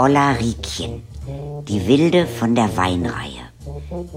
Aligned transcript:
Olla 0.00 0.30
Riekchen, 0.30 1.02
die 1.66 1.84
Wilde 1.88 2.28
von 2.28 2.54
der 2.54 2.76
Weinreihe. 2.76 3.42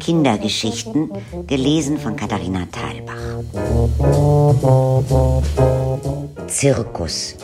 Kindergeschichten, 0.00 1.10
gelesen 1.46 1.98
von 1.98 2.16
Katharina 2.16 2.66
Thalbach. 2.72 3.44
Zirkus. 6.46 7.36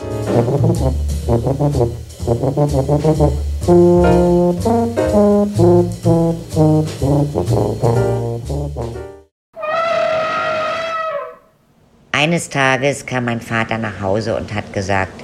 Eines 12.11 12.49
Tages 12.49 13.05
kam 13.05 13.25
mein 13.25 13.41
Vater 13.41 13.77
nach 13.77 14.01
Hause 14.01 14.35
und 14.35 14.51
hat 14.55 14.73
gesagt, 14.73 15.21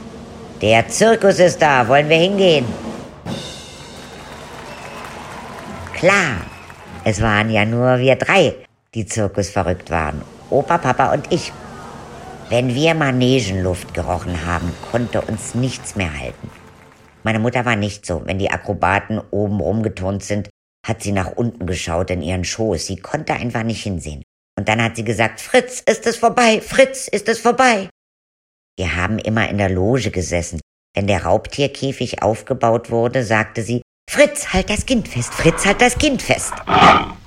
der 0.61 0.87
Zirkus 0.89 1.39
ist 1.39 1.59
da, 1.59 1.87
wollen 1.87 2.07
wir 2.07 2.17
hingehen? 2.17 2.88
Klar, 5.99 6.45
es 7.03 7.19
waren 7.21 7.49
ja 7.49 7.65
nur 7.65 7.99
wir 7.99 8.15
drei, 8.15 8.55
die 8.95 9.05
zirkusverrückt 9.05 9.89
waren. 9.89 10.21
Opa, 10.49 10.77
Papa 10.77 11.11
und 11.11 11.29
ich. 11.29 11.51
Wenn 12.47 12.73
wir 12.73 12.93
Manegenluft 12.93 13.93
gerochen 13.93 14.45
haben, 14.45 14.71
konnte 14.91 15.19
uns 15.19 15.55
nichts 15.55 15.97
mehr 15.97 16.17
halten. 16.17 16.49
Meine 17.23 17.39
Mutter 17.39 17.65
war 17.65 17.75
nicht 17.75 18.05
so. 18.05 18.21
Wenn 18.25 18.39
die 18.39 18.49
Akrobaten 18.49 19.19
oben 19.31 19.59
rumgeturnt 19.59 20.23
sind, 20.23 20.49
hat 20.87 21.03
sie 21.03 21.11
nach 21.11 21.33
unten 21.35 21.67
geschaut 21.67 22.11
in 22.11 22.21
ihren 22.21 22.45
Schoß. 22.45 22.85
Sie 22.85 22.95
konnte 22.95 23.33
einfach 23.33 23.63
nicht 23.63 23.83
hinsehen. 23.83 24.23
Und 24.57 24.69
dann 24.69 24.81
hat 24.81 24.95
sie 24.95 25.03
gesagt, 25.03 25.41
Fritz, 25.41 25.81
ist 25.81 26.07
es 26.07 26.15
vorbei, 26.15 26.61
Fritz, 26.61 27.09
ist 27.09 27.27
es 27.27 27.39
vorbei. 27.39 27.89
Wir 28.77 28.95
haben 28.95 29.19
immer 29.19 29.49
in 29.49 29.57
der 29.57 29.69
Loge 29.69 30.11
gesessen. 30.11 30.61
Wenn 30.95 31.07
der 31.07 31.25
Raubtierkäfig 31.25 32.23
aufgebaut 32.23 32.89
wurde, 32.89 33.25
sagte 33.25 33.63
sie, 33.63 33.81
Fritz, 34.11 34.53
halt 34.53 34.71
das 34.71 34.87
Kind 34.87 35.07
fest, 35.07 35.31
Fritz, 35.31 35.67
halt 35.67 35.81
das 35.81 35.95
Kind 35.95 36.23
fest. 36.23 36.51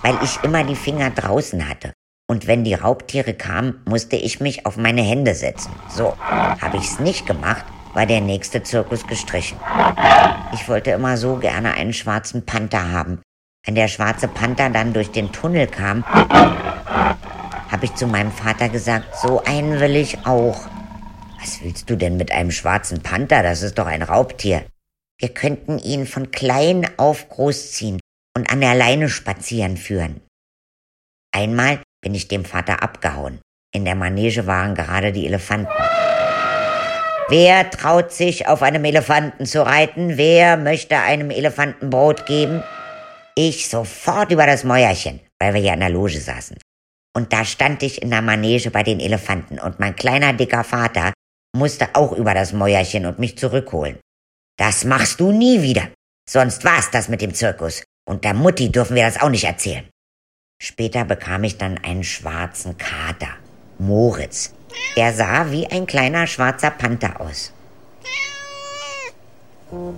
Weil 0.02 0.18
ich 0.24 0.42
immer 0.42 0.64
die 0.64 0.74
Finger 0.74 1.10
draußen 1.10 1.68
hatte. 1.68 1.92
Und 2.28 2.48
wenn 2.48 2.64
die 2.64 2.74
Raubtiere 2.74 3.34
kamen, 3.34 3.80
musste 3.84 4.16
ich 4.16 4.40
mich 4.40 4.66
auf 4.66 4.76
meine 4.76 5.02
Hände 5.02 5.36
setzen. 5.36 5.70
So, 5.88 6.16
habe 6.20 6.78
ich's 6.78 6.98
nicht 6.98 7.24
gemacht, 7.24 7.64
war 7.94 8.04
der 8.04 8.20
nächste 8.20 8.64
Zirkus 8.64 9.06
gestrichen. 9.06 9.60
Ich 10.54 10.68
wollte 10.68 10.90
immer 10.90 11.16
so 11.16 11.36
gerne 11.36 11.74
einen 11.74 11.92
schwarzen 11.92 12.44
Panther 12.44 12.90
haben. 12.90 13.22
Wenn 13.64 13.76
der 13.76 13.86
schwarze 13.86 14.26
Panther 14.26 14.68
dann 14.68 14.92
durch 14.92 15.12
den 15.12 15.30
Tunnel 15.30 15.68
kam, 15.68 16.04
habe 16.04 17.84
ich 17.84 17.94
zu 17.94 18.08
meinem 18.08 18.32
Vater 18.32 18.68
gesagt, 18.68 19.06
so 19.22 19.40
einen 19.44 19.78
will 19.78 19.94
ich 19.94 20.26
auch. 20.26 20.62
Was 21.40 21.62
willst 21.62 21.88
du 21.88 21.94
denn 21.94 22.16
mit 22.16 22.32
einem 22.32 22.50
schwarzen 22.50 23.04
Panther? 23.04 23.44
Das 23.44 23.62
ist 23.62 23.78
doch 23.78 23.86
ein 23.86 24.02
Raubtier. 24.02 24.64
Wir 25.22 25.32
könnten 25.32 25.78
ihn 25.78 26.04
von 26.08 26.32
klein 26.32 26.84
auf 26.96 27.28
großziehen 27.28 28.00
und 28.36 28.50
an 28.50 28.60
der 28.60 28.74
Leine 28.74 29.08
spazieren 29.08 29.76
führen. 29.76 30.20
Einmal 31.32 31.80
bin 32.02 32.12
ich 32.16 32.26
dem 32.26 32.44
Vater 32.44 32.82
abgehauen. 32.82 33.40
In 33.72 33.84
der 33.84 33.94
Manege 33.94 34.48
waren 34.48 34.74
gerade 34.74 35.12
die 35.12 35.26
Elefanten. 35.26 35.72
Wer 37.28 37.70
traut 37.70 38.10
sich, 38.10 38.48
auf 38.48 38.62
einem 38.62 38.84
Elefanten 38.84 39.46
zu 39.46 39.64
reiten? 39.64 40.16
Wer 40.16 40.56
möchte 40.56 40.98
einem 40.98 41.30
Elefanten 41.30 41.88
Brot 41.88 42.26
geben? 42.26 42.64
Ich 43.36 43.68
sofort 43.68 44.32
über 44.32 44.46
das 44.46 44.64
Mäuerchen, 44.64 45.20
weil 45.38 45.54
wir 45.54 45.60
ja 45.60 45.74
in 45.74 45.80
der 45.80 45.90
Loge 45.90 46.18
saßen. 46.18 46.58
Und 47.16 47.32
da 47.32 47.44
stand 47.44 47.84
ich 47.84 48.02
in 48.02 48.10
der 48.10 48.22
Manege 48.22 48.72
bei 48.72 48.82
den 48.82 48.98
Elefanten 48.98 49.60
und 49.60 49.78
mein 49.78 49.94
kleiner 49.94 50.32
dicker 50.32 50.64
Vater 50.64 51.12
musste 51.56 51.94
auch 51.94 52.10
über 52.10 52.34
das 52.34 52.52
Mäuerchen 52.52 53.06
und 53.06 53.20
mich 53.20 53.38
zurückholen. 53.38 54.00
Das 54.62 54.84
machst 54.84 55.18
du 55.18 55.32
nie 55.32 55.60
wieder. 55.60 55.88
Sonst 56.30 56.62
war's 56.64 56.88
das 56.92 57.08
mit 57.08 57.20
dem 57.20 57.34
Zirkus. 57.34 57.82
Und 58.08 58.22
der 58.22 58.32
Mutti 58.32 58.70
dürfen 58.70 58.94
wir 58.94 59.04
das 59.04 59.20
auch 59.20 59.28
nicht 59.28 59.42
erzählen. 59.42 59.88
Später 60.62 61.04
bekam 61.04 61.42
ich 61.42 61.58
dann 61.58 61.78
einen 61.78 62.04
schwarzen 62.04 62.78
Kater. 62.78 63.34
Moritz. 63.80 64.54
Er 64.94 65.12
sah 65.14 65.50
wie 65.50 65.66
ein 65.66 65.84
kleiner 65.86 66.28
schwarzer 66.28 66.70
Panther 66.70 67.20
aus. 67.20 67.52
Musik 69.72 69.92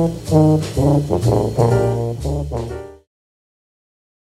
Thank 0.34 0.66
you. 2.52 2.83